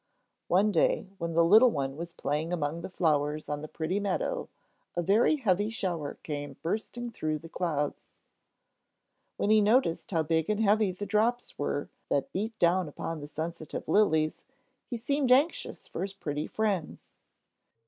One 0.47 0.71
day, 0.71 1.09
when 1.19 1.33
the 1.33 1.45
little 1.45 1.69
one 1.69 1.95
was 1.95 2.15
playing 2.15 2.51
among 2.51 2.81
the 2.81 2.89
flowers 2.89 3.47
on 3.47 3.61
the 3.61 3.67
pretty 3.67 3.99
meadow, 3.99 4.49
a 4.95 5.03
very 5.03 5.35
heavy 5.35 5.69
shower 5.69 6.15
came 6.23 6.57
bursting 6.63 7.11
through 7.11 7.37
the 7.37 7.47
clouds. 7.47 8.15
When 9.37 9.51
he 9.51 9.61
noticed 9.61 10.09
how 10.09 10.23
big 10.23 10.49
and 10.49 10.59
heavy 10.59 10.91
the 10.91 11.05
drops 11.05 11.59
were 11.59 11.87
that 12.09 12.31
beat 12.33 12.57
down 12.57 12.87
upon 12.89 13.19
the 13.21 13.27
sensitive 13.27 13.87
lilies, 13.87 14.43
he 14.89 14.97
seemed 14.97 15.31
anxious 15.31 15.87
for 15.87 16.01
his 16.01 16.15
pretty 16.15 16.47
friends. 16.47 17.11